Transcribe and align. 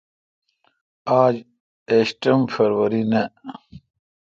آج 1.21 1.35
ایݭٹم 1.91 2.39
فروری 2.53 3.03
نہ۔ 3.11 3.23